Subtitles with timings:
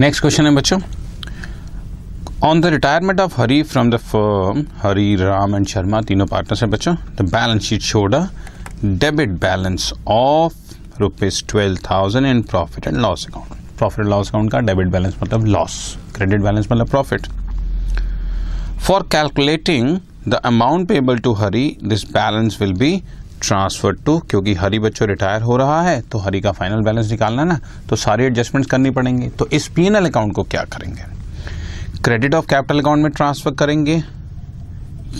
[0.00, 0.78] Next question है, बच्चों.
[2.44, 6.70] On the retirement of Hari from the firm Hari Ram and Sharma तीनों partners हैं,
[6.70, 6.94] बच्चों.
[7.16, 8.22] The balance sheet showed a
[8.84, 14.50] debit balance of rupees twelve thousand in profit and loss account profit and loss account
[14.52, 15.76] का debit balance मतलब loss
[16.14, 17.26] credit balance मतलब profit
[18.86, 19.96] for calculating
[20.28, 23.02] the amount payable to Hari this balance will be
[23.42, 27.44] transfer to क्योंकि हरी बच्चों retire हो रहा है तो हरी का फाइनल बैलेंस निकालना
[27.44, 27.58] ना
[27.90, 31.04] तो सारी एडजस्टमेंट्स करनी पड़ेंगे। तो इस पी एन एल अकाउंट को क्या करेंगे?
[32.04, 34.02] क्रेडिट ऑफ़ कैपिटल अकाउंट में ट्रांसफ़र करेंगे,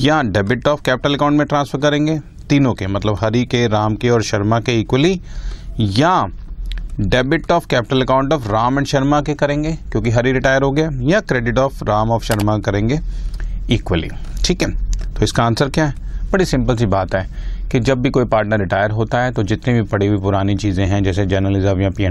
[0.00, 2.18] या डेबिट ऑफ़ कैपिटल अकाउंट में ट्रांसफ़र करेंगे?
[2.48, 5.20] तीनों के मतलब हरी के, राम के और शर्मा के इक्वली
[5.80, 6.26] या
[7.00, 10.90] debit of capital account of Ram and Sharma के करेंगे, क्योंकि हरी रिटायर हो गया,
[11.02, 13.00] या credit of Ram of Sharma करेंगे
[13.70, 14.08] इक्वली
[14.44, 14.70] ठीक है?
[15.14, 15.94] तो इसका आंसर क्या है?
[16.32, 17.26] बड़ी सिंपल सी बात है।
[17.72, 20.84] कि जब भी कोई पार्टनर रिटायर होता है तो जितनी भी पड़ी हुई पुरानी चीज़ें
[20.86, 22.06] हैं, जैसे जर्नलिज्म या पी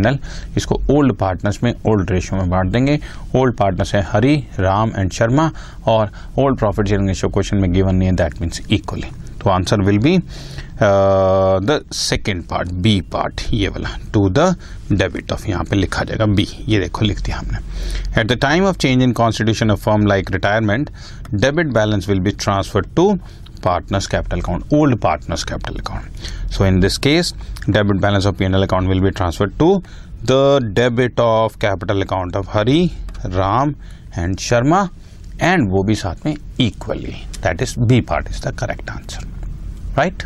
[0.58, 3.00] इसको ओल्ड पार्टनर्स में ओल्ड रेशो में बांट देंगे।
[3.36, 5.52] ओल्ड पार्टनर्स है हरी, राम एंड शर्मा,
[5.88, 9.82] और old profit sharing ratio question में गिवन नहीं है दैट मीन्स इक्वली तो answer
[9.82, 10.18] will be
[10.84, 14.56] the second part B part ये वाला टू द
[14.92, 18.66] डेबिट ऑफ़ यहाँ पे लिखा जाएगा बी ये देखो, लिख दिया हमने। At the time
[18.66, 20.90] of change in constitution of form like retirement
[21.34, 23.14] debit balance will be transfer to
[23.62, 26.06] partners capital account old partners capital account.
[26.50, 27.34] So in this case
[27.70, 29.84] debit balance of pnl account will be transferred to
[30.24, 32.92] the debit of capital account of hari
[33.26, 33.76] ram
[34.16, 34.90] and sharma
[35.40, 37.18] and wo bhi saath mein equally.
[37.42, 39.22] That is b part is the correct answer.
[39.96, 40.26] Right?